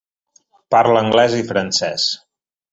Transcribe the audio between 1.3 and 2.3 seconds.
i francès.